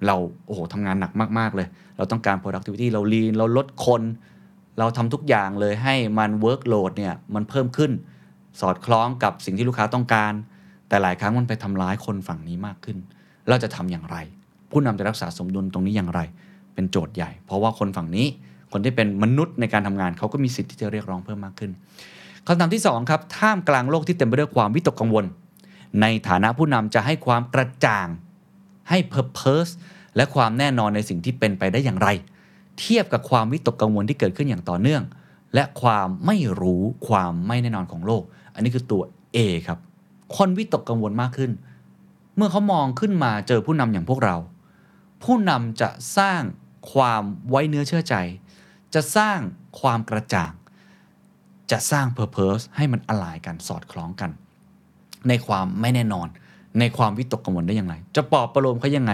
[0.06, 4.02] เราโอ้โหทำงานหนักมาก ๆ เลย เราต้องการ productivity เรา lean เราลดคน
[4.80, 7.92] เราทำทุกอย่างเลยให้มัน workload เนี่ยมันเพิ่มขึ้น
[8.62, 10.34] สอดคล้องกับสิ่งที่ลูกค้าต้องการ
[10.88, 12.98] แต่หลายครั้งมันไปทำร้ายคนฝั่งนี้มากขึ้น
[13.50, 14.18] เราจะทำอย่างไร
[14.72, 16.20] ผู้นำจะรักษาสมดุลตรงนี้อย่างไร
[16.74, 18.28] เป็นโจทย์ใหญ่ เพราะว่าคนฝั่งนี้
[18.72, 21.72] คนที่เป็นมนุษย์ในการทำงานเขาก็มีสิทธิ์ที่จะเรียกร้องเพิ่มมากขึ้น
[22.48, 25.26] คำถามที่2ครับท่ามกลางโลกที่เต็มไปด้วยความวิตกกังวล
[26.02, 28.08] ในฐานะผู้นำจะให้ความกระจ่าง
[28.90, 29.72] ให้ purpose
[30.16, 32.08] และความแน่นอนในสิ่งที่เป็นไปได้อย่างไร
[32.80, 35.04] เทียบกับความวิตกกังวลที่เกิดขึ้นอย่างต่อเนื่อง
[35.54, 38.24] และความไม่รู้ความไม่แน่นอนของโลก
[38.56, 39.02] อันนี้คือตัว
[39.36, 39.80] A ครับ
[40.36, 41.52] คนวิตกกังวลมากขึ้น
[42.36, 44.36] เมื่อเขามองขึ้นมาเจอผู้นำอย่างพวกเรา
[45.26, 46.42] ผู้นำจะสร้าง
[46.92, 48.16] ความไว้เนื้อเชื่อใจ
[48.94, 49.40] จะสร้าง
[49.80, 50.52] ความกระจ่าง
[51.72, 54.32] จะสร้าง Purpose ให้มันอลายกันสอดคล้องกัน
[55.30, 56.28] ในความไม่แน่นอน
[56.80, 59.14] ในความวิตกกังวลได้อย่างไร จะปลอบประโลมเขายังไง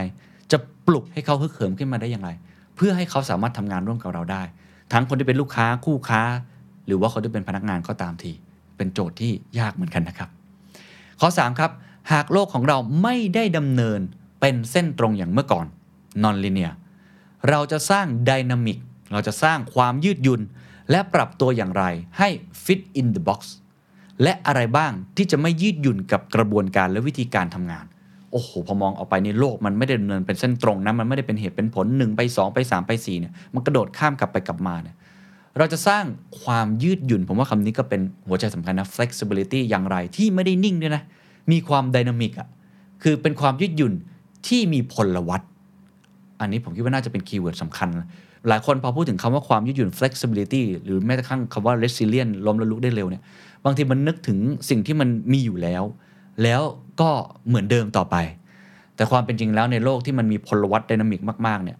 [0.51, 2.29] จะปลุกให้เขาฮึกเหิมขึ้นมาได้อย่างไร
[2.75, 4.43] เพื่อให้เขาสามารถทำงานร่วมกับเราได้
[4.93, 6.21] ทั้งคนที่เป็นลูกค้าคู่ค้า
[6.85, 8.31] หรือว่าคนที่เป็นพนักงานก็ตามที
[8.77, 10.29] เป็นโจทย์ที่ยากเหมือนกันนะครับ
[11.21, 11.71] ข้อ 3 ครับ
[12.11, 13.99] หากโลกของเราไม่ได้ดำเนิน
[14.39, 15.65] เป็นเส้นตรงอย่างเมื่อก่อน
[16.23, 16.73] non linear
[17.49, 18.77] เราจะสร้างดินามิก
[19.11, 20.41] เราจะสร้างความยืดหยุ่น
[20.91, 21.83] และปรับตัวอย่างไร
[22.17, 22.29] ให้
[22.63, 23.39] fit in the box
[24.23, 27.85] และอะไรบ้างที่จะไม่ยืดหยุ่นกับกระบวนการและวิธีการทำงาน
[28.31, 34.95] โอ้โห พอมองออกไปในโลกมันไม่ได้ดำเนินเป็นเส้นตรงนะ มันไม่ได้เป็นเหตุเป็นผล 1 ไป 2 ไป 3 ไป 4 เนี่ย มันกระโดดข้ามกลับไปกลับมาเนี่ย
[35.57, 36.03] เราจะสร้าง
[36.41, 41.03] ความยืดหยุ่น ผมว่าคำนี้ก็เป็นหัวใจสำคัญนะ flexibility อย่างไรที่ไม่ได้นิ่งด้วยนะ
[41.51, 42.47] มีความ dynamic อะ
[43.03, 43.93] คือเป็นความยืดหยุ่น
[44.47, 45.41] ที่มีพลวัต
[46.41, 47.89] อันนี้ผมคิดว่าน่าจะเป็น keyword สำคัญ
[48.49, 53.23] หลายคนพอพูดถึงคำว่าความยืดหยุ่น flexibility หรือแม้กระทั่งคำว่า resilient ล้มแล้วลุกได้เร็วเนี่ย
[53.65, 54.37] บางทีมันนึกถึง
[54.69, 55.83] สิ่งที่มันมีอยู่แล้ว
[56.43, 56.61] แล้ว
[57.01, 57.09] ก็
[57.47, 58.15] เหมือนเดิมต่อไป
[58.95, 61.77] แต่ความเป็นจริงแล้วในโลกที่มันมีพลวัต dynamicมากๆเนี่ย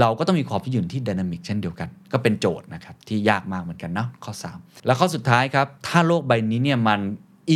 [0.00, 7.00] เราก็ต้องมีความยืดหยุ่นที่ดินามิกเช่นเดียวกัน ก็เป็นโจทย์นะครับ ที่ยากมากเหมือนกันเนาะข้อ 3 แล้วข้อสุดท้ายครับ ถ้าโลกใบนี้เนี่ยมัน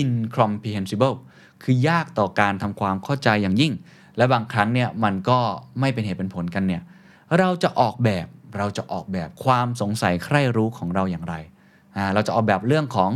[0.01, 1.17] incomprehensible
[1.63, 3.73] คือยากต่อการทำความเข้าใจอย่างยิ่ง
[4.17, 5.39] และบางครั้งเนี่ยมันก็
[5.81, 6.83] ไม่เป็นเหตุเป็นผลกันเนี่ย
[7.39, 8.27] เราจะออกแบบ
[8.59, 11.35] เราจะออกแบบความสงสัยใคร่รู้ของเราอย่างไร
[12.15, 13.11] เราจะออกแบบเรื่องของ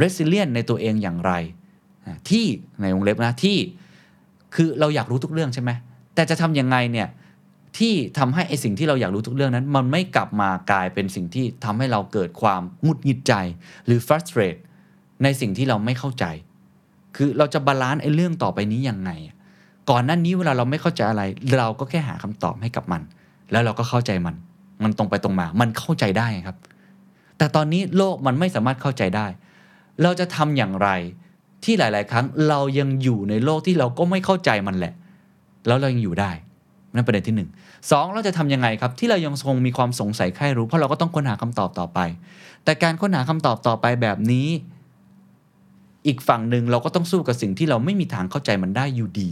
[0.00, 1.32] resilient ในตัวเองอย่างไร
[2.30, 2.44] ที่
[2.80, 3.58] ในวงเล็บนะที่
[4.54, 5.70] คือเราอยากรู้ทุกเรื่องใช่ไหม
[6.14, 7.08] แต่จะทำยังไงเนี่ย
[7.78, 13.34] ที่ทำให้ไอสิ่งที่เราอยากรู้ทุกเรื่องนั้น มันไม่กลับมากลายเป็นสิ่งที่ทำให้เราเกิดความหงุดหงิดใจ
[13.86, 14.60] หรือ frustrate
[15.22, 16.24] ในสิ่งที่เราไม่เข้าใจ
[17.16, 19.10] คือเราจะ balance ไอเรื่องต่อไปนี้ยังไง
[19.90, 21.22] ก่อนหน้านี้เวลาเราไม่เข้าใจอะไร
[21.58, 23.02] เราก็แค่หาคำตอบให้กับมัน
[23.52, 24.34] แล้วเราก็เข้าใจมัน
[24.82, 26.56] มันตรงไปตรงมา มันเข้าใจได้ครับ
[27.38, 29.26] แต่ตอนนี้โลกมันไม่สามารถเข้าใจได้
[30.02, 30.88] เราจะทำอย่างไร
[31.64, 34.92] ที่หลาย ๆ ครั้งเรายังอยู่ในโลกที่เราก็ไม่เข้าใจมันแหละ
[35.66, 36.30] แล้วเรายังอยู่ได้
[36.94, 37.48] นั่นประเด็นที่หนึ่ง
[37.90, 41.98] สองเราจะทำยังไงครับ ที่เรายังคงมีความสงสัยใคร่รู้ เพราะเราก็ต้องค้นหาคำตอบต่อไป
[42.64, 44.48] แต่การค้นหาคำตอบต่อไปแบบนี้
[46.06, 49.30] อีกฝั่งหนึ่งเราก็ต้องสู้กับสิ่งที่เราไม่มีทางเข้าใจมันได้อยู่ดี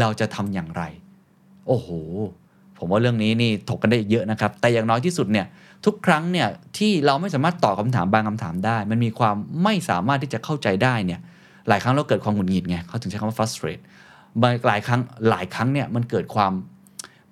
[0.00, 0.82] เราจะทำอย่างไร
[1.66, 1.88] โอ้โห
[2.78, 5.46] ผมว่าเรื่องนี้นี่ถกกันได้เยอะนะครับ แต่อย่างน้อยที่สุดเนี่ย
[5.84, 11.20] ทุกครั้งเนี่ยที่เราไม่สามารถตอบคำถามบางคำถามได้ มันมีความไม่สามารถที่จะเข้าใจได้เนี่ย
[11.68, 13.82] หลายครั้งเราเกิดความหงุดหงิดไงเขาถึงใช้คำว่า frustrate
[14.66, 15.00] หลายครั้ง
[15.30, 16.52] หลายครั้งเนี่ยมันเกิดความ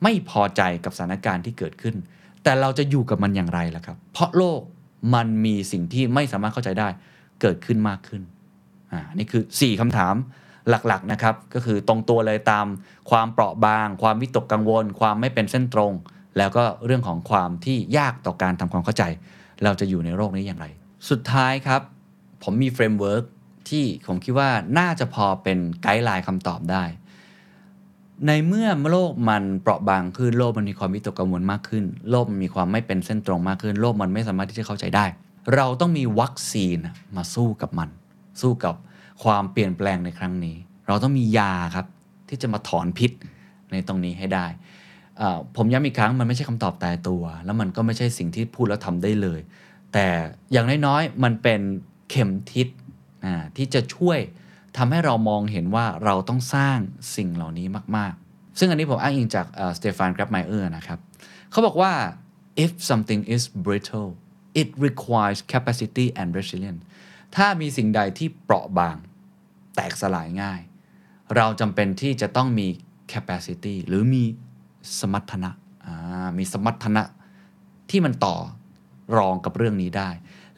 [0.02, 1.94] ไม่พอใจกับสถานการณ์ที่เกิดขึ้น
[2.42, 4.60] แต่เราจะอยู่กับมันอย่างไรล่ะครับ เพราะโลก
[5.14, 6.88] มันมีสิ่งที่ไม่สามารถเข้าใจได้
[7.40, 8.22] เกิดขึ้นมากขึ้น
[8.92, 10.14] อ่านี่คือ 4คำถาม
[10.70, 12.66] หลักๆนะครับก็คือตรงตัวเลยตาม
[13.10, 15.92] ความเปราะบาง ความวิตกกังวล ความไม่เป็นเส้นตรง
[16.38, 19.04] แล้วก็เรื่องของความที่ยากต่อการทำความเข้าใจ
[19.64, 20.66] เราจะอยู่ในโลกนี้อย่างไร
[21.10, 21.80] สุดท้ายครับ
[22.42, 23.24] ผมมี framework
[23.70, 26.84] ที่ผมคิดว่าน่าจะพอเป็น guideline คำตอบได้
[28.26, 35.04] ในเมื่อโลกมันเปราะบางขึ้นโลกมันมีความวิตกกังวลมากขึ้น โลกมันมีความไม่เป็นเส้นตรงมากขึ้น โลกมันไม่สามารถที่จะเข้าใจได้
[35.54, 36.76] เราต้องมีวัคซีน
[37.16, 37.88] มาสู้กับมัน
[38.40, 38.74] สู้กับ
[39.22, 40.56] ความเปลี่ยนแปลงในครั้งนี้
[40.86, 41.86] เราต้องมียาครับ
[42.28, 43.10] ที่จะมาถอนพิษ
[43.72, 44.46] ในตรงนี้ให้ได้
[45.56, 49.40] ผมย้ำอีกครั้งมันไม่ใช่คำตอบตายตัว แล้วมันก็ไม่ใช่สิ่งที่พูดแล้วทำได้เลย
[49.92, 50.06] แต่
[50.52, 51.60] อย่างน้อยๆมันเป็น
[52.10, 52.68] เข็มทิศ
[53.56, 54.18] ที่จะช่วย
[54.76, 56.78] ทำให้เรามองเห็นว่าเราต้องสร้าง
[57.16, 59.46] สิ่งเหล่านี้มากๆ ซึ่งอันนี้ผมอ้างอิงจาก
[59.78, 60.98] สเตฟานกราฟไมเออร์นะครับ
[61.50, 61.92] เขาบอกว่า
[62.64, 64.10] if something is brittle
[64.60, 66.82] it requires capacity and resilience
[67.36, 68.96] ถ้ามีสิ่งใดที่เปราะบาง
[69.80, 70.60] ตกสลายง่าย
[71.36, 72.68] เราจำเป็นที่จะต้องมี
[73.12, 74.24] capacity หรือมี
[75.00, 75.50] สมรรถนะ
[76.38, 77.02] มีสมรรถนะ
[77.90, 78.36] ที่มันต่อ
[79.16, 80.10] รองกับเรื่องนี้ได้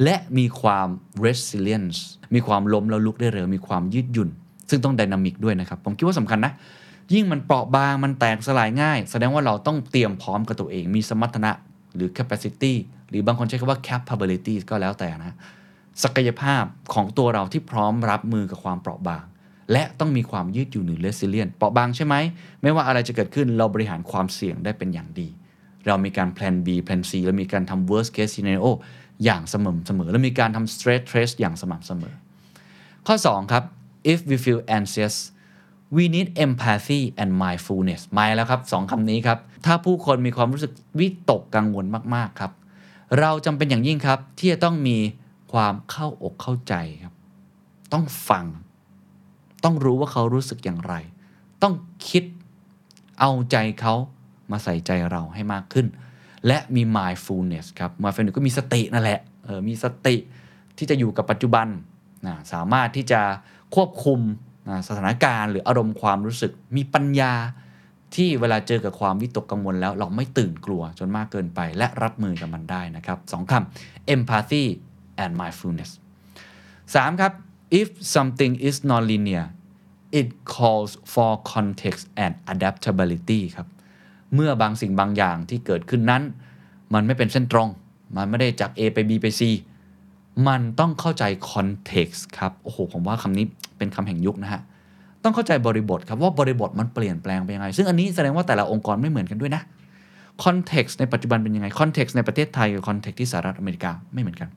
[0.02, 0.88] และมีความ
[1.24, 1.98] resilience
[2.34, 4.28] มีความล้มแล้วลุกได้เร็ว มีความยืดหยุ่น
[4.70, 6.52] ซึ่งต้อง dynamic ด้วยนะครับ ผมคิดว่าสำคัญนะ
[7.12, 11.50] ยิ่งมันเปราะบาง มันแตกสลายง่าย แสดงว่าเราต้องเตรียมพร้อมกับตัวเอง มีสมรรถนะ
[11.94, 12.74] หรือ capacity
[13.08, 15.32] หรือบางคนใช้คำว่า capability ก็แล้วแต่นะ
[16.02, 19.24] ศักยภาพของตัวเราที่พร้อมรับมือกับความเปราะบาง
[19.72, 22.14] และต้องมีความยืดหยุ่นหรือ resilient เปราะบางใช่ไหม
[22.62, 25.28] ไม่ว่าอะไรจะเกิดขึ้นเราบริหารความเสี่ยงได้เป็นอย่างดี
[25.86, 28.68] เรามีการ plan B plan C แล้วมีการทำ worst case scenario
[29.24, 32.14] อย่างสม่ำเสมอ และมีการทำ stress test อย่างสม่ำเสมอ
[33.06, 33.64] ข้อ 2 ครับ
[34.12, 35.14] if we feel anxious
[35.96, 42.52] we need empathy and mindfulness มาแล้วครับสองคำนี้ครับ ถ้าผู้คนมีความรู้สึกวิตกกังวลมาก ๆ ครับ
[43.18, 44.98] เราจำเป็นอย่างยิ่งครับ ที่จะต้องมี
[45.52, 47.14] ความเข้าอกเข้าใจครับ
[47.92, 48.46] ต้องฟัง
[49.64, 50.94] ต้องรู้ว่าเขารู้สึกอย่างไร
[51.62, 51.74] ต้อง
[52.08, 52.24] คิด
[53.20, 53.94] เอาใจเขา
[54.50, 55.86] มาใส่ใจเราให้มากขึ้น
[56.46, 60.16] และมี mindfulness ครับ mindfulness ก็มีสตินั่นแหละเออมีสติ
[60.78, 61.66] ที่จะอยู่กับปัจจุบัน
[62.26, 63.20] นะสามารถที่จะ
[63.74, 64.20] ควบคุม
[64.68, 67.32] นะสถานการณ์ หรืออารมณ์ความรู้สึก มีปัญญา
[68.14, 74.64] ที่เวลาเจอกับความวิตกกังวลแล้วเราไม่ตื่นกลัวจนมากเกินไป และรับมือกับมันได้นะครับสองคำ empathy
[75.22, 75.90] and mindfulness
[76.54, 77.32] 3 ครับ
[77.80, 79.46] if something is non-linear
[80.20, 83.66] it calls for context and adaptability ครับ
[84.34, 86.22] เมื่อบางสิ่งบางอย่างที่เกิดขึ้นนั้น
[86.94, 87.68] มันไม่เป็นเส้นตรง
[88.16, 89.40] มันไม่ได้จาก A ไป B ไป C
[90.48, 93.46] มันต้องเข้าใจ context ครับ โอ้โห ผมว่าคำนี้
[93.78, 94.60] เป็นคำแห่งยุคนะฮะ
[95.22, 99.62] ต้องเข้าใจบริบทครับ ว่าบริบทมันเปลี่ยนแปลงไปยังไง ซึ่งอันนี้แสดงว่าแต่ละองค์กรไม่เหมือนกันด้วยนะ
[100.44, 104.48] context ในปัจจุบันเป็นยังไง context ในประเทศไทยกับ context ที่สหรัฐอเมริกาไม่เหมือนกัน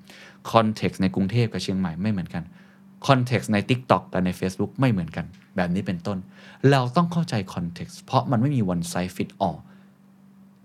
[0.53, 2.43] context ในกรุงเทพกับเชียงใหม่ไม่เหมือนกัน
[3.08, 6.17] คอนเท็กซ์ใน TikTok กับใน Facebook ไม่เหมือนกัน แบบนี้เป็นต้น
[6.71, 9.60] เราต้องเข้าใจคอนเท็กซ์เพราะมันไม่มี one size fit all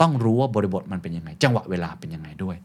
[0.01, 2.57] ต้องรู้ว่าบริบทมันเป็นยังไง จังหวะเวลาเป็นยังไงด้วย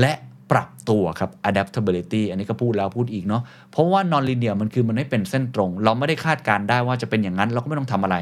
[0.00, 0.12] และ
[0.52, 8.16] ปรับตัวครับ adaptability อันนี้ก็พูดแล้วพูดอีกเนาะเพราะว่า non linear มันคือมันไม่เป็นเส้นตรง เราไม่ได้คาดการได้ว่าจะเป็นอย่างนั้น เราก็ไม่ต้องทำอะไร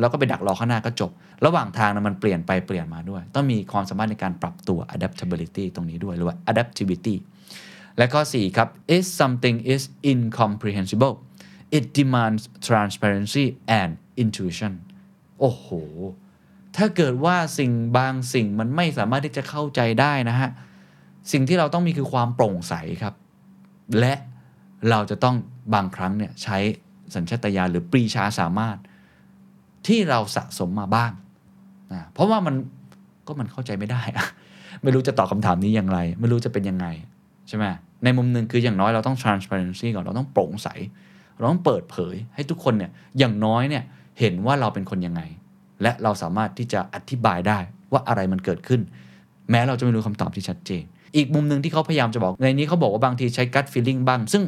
[0.00, 1.10] เราก็ไปดักรอข้างหน้าก็จบ
[1.44, 7.14] ระหว่างทางนะมันเปลี่ยนไปเปลี่ยนมาด้วย ต้องมีความสามารถในการปรับตัว adaptability ตรงนี้ด้วยหรือว่า adaptivity
[7.98, 11.14] และข้อ 4 ครับ if something is incomprehensible
[11.76, 13.44] it demands transparency
[13.80, 13.90] and
[14.22, 14.72] intuition
[15.40, 15.66] โอ้โห
[16.76, 20.50] ถ้าเกิดว่าสิ่งบางสิ่งมันไม่สามารถที่จะเข้าใจได้นะฮะ
[21.32, 23.14] สิ่งที่เราต้องมีคือความโปร่งใสครับ
[24.00, 24.14] และ
[24.90, 25.36] เราจะต้อง
[25.74, 26.58] บางครั้งเนี่ยใช้
[27.14, 28.76] สัญชาตญาณหรือปรีชาสามารถ
[29.86, 31.12] ที่เราสะสมมาบ้าง
[31.92, 32.54] นะเพราะว่ามัน
[33.26, 34.26] ก็มันเข้าใจไม่ได้อะ
[34.82, 36.86] ไม่รู้จะตอบคำถามนี้อย่างไร ไม่รู้จะเป็นยังไง
[37.48, 37.64] ใช่ไหม
[38.04, 40.68] ในมุมหนึ่งคืออย่างน้อยเราต้อง transparency ก่อนเราต้องโปร่งใส
[41.36, 43.84] เราต้องเปิดเผยให้ทุกคนเนี่ยอย่างน้อยเนี่ย
[44.20, 45.22] เห็นว่าเราเป็นคนยังไง
[45.82, 47.58] และเราสามารถที่จะอธิบายได้
[47.92, 48.80] ว่าอะไรมันเกิดขึ้น
[49.50, 50.84] แม้เราจะไม่รู้คำตอบที่ชัดเจน
[51.16, 54.42] อีกมุมหนึ่งที่เขาพยายามจะบอก ในนี้เขาบอกว่าบางทีใช้ gut feeling บ้าง ซึ่ง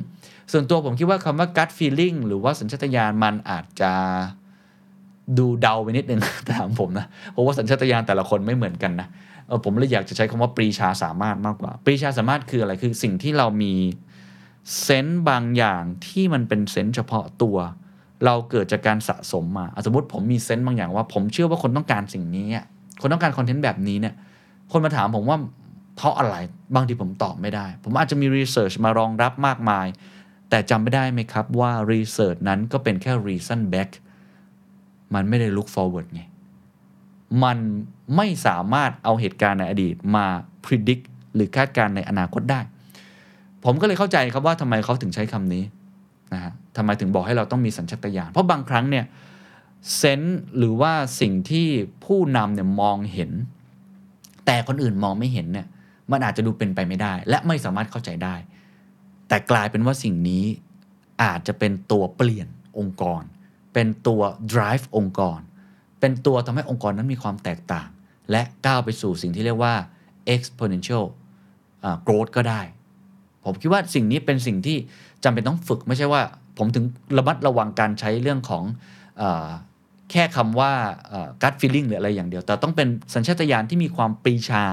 [0.52, 3.92] ส่วนตัวผมคิดว่าคำว่า gut feeling หรือว่าสัญชาตญาณมันอาจจะ
[5.38, 9.08] ดูเดาไปนิดนึงแต่ถามผมนะเพราะว่าสัญชาตญาณแต่ละคนไม่เหมือนกันนะ
[9.48, 13.74] เออผมเลยอยากจะใช้คำว่าปรีชาสามารถมากกว่า ปรีชาสามารถคืออะไรคือสิ่งที่เรามี
[14.80, 17.56] sense บางอย่างที่มันเป็น sense เฉพาะตัว
[18.24, 22.46] เราเกิดจากการสะสมมาสมมติผมมี sense บางอย่างว่า ผมเชื่อว่าคนต้องการสิ่งนี้
[23.00, 24.14] คนต้องการ content แบบนี้เนี่ย
[24.72, 25.38] คนมาถามผมว่า
[25.96, 26.36] เพราะอะไร
[26.74, 29.86] บางทีผมตอบไม่ได้ ผมอาจจะมี research มารองรับมากมาย
[30.50, 33.90] แต่จำไม่ได้ไหมครับว่า research นั้นก็เป็นแค่ reason back
[35.14, 36.22] มันไม่ได้ look forward ไง
[37.44, 37.58] มัน
[38.16, 40.26] ไม่สามารถเอาเหตุการณ์ในอดีตมา
[40.64, 42.60] predict หรือคาดการณ์ในอนาคตได้
[43.64, 45.62] ผมก็เลยเข้าใจครับว่าทำไมเขาถึงใช้คำนี้
[46.32, 49.04] นะฮะทำไมถึงบอกให้เราต้องมีสัญชาตญาณเพราะบางครั้งเนี่ย
[49.96, 51.68] เซนส์หรือว่าสิ่งที่
[52.04, 53.30] ผู้นำเนี่ยมองเห็น
[54.46, 55.66] แต่คนอื่นมองไม่เห็นเนี่ย
[56.12, 58.34] มันอาจจะดูเป็นไปไม่ได้ และไม่สามารถเข้าใจได้
[59.28, 60.44] แต่กลายเป็นว่าสิ่งนี้
[61.22, 63.22] อาจจะเป็นตัวเปลี่ยนองค์กร
[63.72, 65.38] เป็นตัว drive องค์กร
[66.00, 67.88] เป็นตัวทำให้องค์กรนั้นมีความแตกต่าง
[68.30, 69.74] และก้าวไปสู่สิ่งที่เรียกว่า
[70.34, 71.04] exponential
[72.06, 72.60] growth ก็ได้
[73.44, 74.76] ผมคิดว่าสิ่งนี้เป็นสิ่งที่
[75.24, 76.22] จำเป็นต้องฝึกไม่ใช่ว่า
[76.58, 76.84] ผมถึง
[77.18, 78.64] ระมัดระวังการใช้เรื่องของ
[79.20, 79.22] อ
[80.10, 80.72] แค่คำว่า
[81.42, 84.64] gut feeling หรืออะไรอย่างเดียว แต่ต้องเป็นสัญชาตญาณที่มีความปรีชา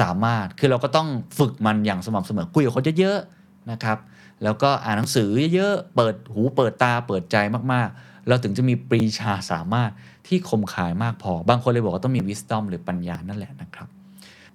[0.00, 3.98] สามารถ คือเราก็ต้องฝึกมันอย่างสม่ำเสมอคุยกับคนเยอะๆนะครับ
[4.42, 7.36] แล้วก็อ่านหนังสือเยอะๆเปิดหูเปิดตาเปิดใจ
[7.72, 9.90] มากๆ เราถึงจะมีปรีชาสามารถ
[10.26, 13.88] ที่คมคายมากพอ บางคนเลยบอกว่าต้องมี wisdom หรือปัญญานั่นแหละนะครับ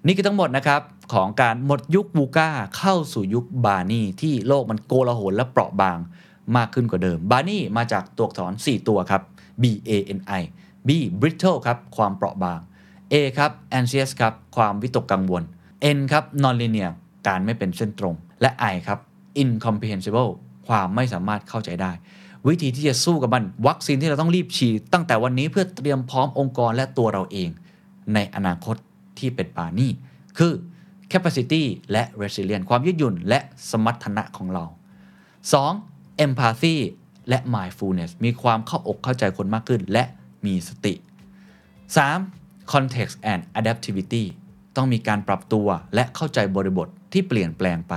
[0.05, 0.81] นี่คือทั้งหมดนะครับ
[1.13, 5.97] ของการหมดยุคบูก้าเข้าสู่ยุคบาร์นี่ที่โลกมันโกลาหลและเปราะบาง
[6.57, 9.21] มากขึ้นกว่าเดิม บาร์นี่มาจากตัวอักษร 4 ตัวครับ
[9.61, 10.41] B A N I
[10.87, 10.89] B
[11.21, 12.59] brittle ครับความเปราะบาง
[13.13, 15.43] A ครับ anxious ครับความวิตกกังวล
[15.97, 16.91] N ครับ non-linear
[17.27, 18.99] การไม่เป็นเส้นตรง และ I ครับ
[19.41, 20.29] incomprehensible
[20.67, 21.91] ความไม่สามารถเข้าใจได้
[22.47, 27.49] วิธีที่จะสู้กับมันวัคซีนที่เราต้องรีบฉีดตั้งแต่วันนี้เพื่อเตรียมพร้อมองค์กรและตัวเราเอง
[28.13, 28.75] ในอนาคต
[29.19, 29.91] ที่เป็นบานี่
[30.37, 30.53] คือ
[31.11, 33.39] capacity และ resilience ความยืดหยุ่น และ
[33.71, 34.65] สมรรถนะของเรา
[35.63, 36.25] 2.
[36.25, 36.75] empathy
[37.29, 40.03] และ mindfulness มีความเข้าอกเข้าใจคนมากขึ้น และ
[40.45, 40.93] มีสติ
[42.07, 42.71] 3.
[42.73, 44.23] context and adaptivity
[44.75, 47.93] ต้องมีการปรับตัวและเข้าใจบริบทที่เปลี่ยนแปลงไป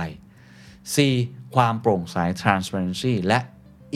[0.77, 1.55] 4.
[1.55, 3.39] ความโปร่งใส transparency และ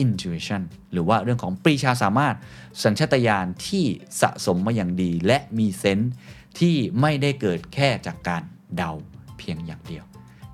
[0.04, 2.36] intuition หรือว่าเรื่องของปรีชาสามารถ
[2.84, 3.84] สัญชาตญาณที่
[4.20, 6.12] สะสมมาอย่างดี และมี sense
[6.58, 8.42] ที่ไม่ได้เกิดแค่จากการ
[8.76, 8.92] เดา
[9.38, 10.04] เพียงอย่างเดียว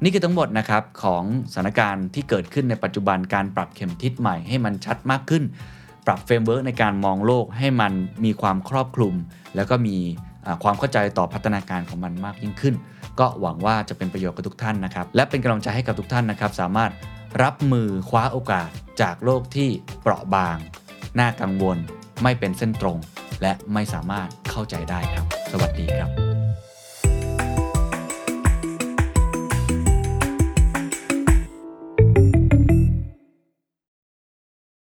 [0.03, 1.23] นี่คือทั้งหมดนะครับของ
[1.53, 5.45] สถานการณ์ที่เกิดขึ้นในปัจจุบันการปรับเข็มทิศใหม่ให้มันชัดมากขึ้น
[6.07, 7.93] ปรับ framework ในการมองโลกให้มัน
[8.25, 9.15] มีความครอบคลุม
[9.57, 9.97] แล้วก็มี
[10.63, 12.75] ความเข้าใจต่อพัฒนาการของมันมากยิ่งขึ้น
[13.21, 16.91] ก็หวังว่าจะเป็นประโยชน์กับทุกท่านนะครับ และเป็นกำลังใจให้กับทุกท่านนะครับ สามารถ
[17.43, 20.57] รับมือคว้าโอกาสจากโลกที่เปราะบาง
[21.19, 21.79] น่ากังวล
[22.23, 22.99] ไม่เป็นเส้นตรง
[23.43, 26.28] และไม่สามารถเข้าใจได้ครับ สวัสดีครับ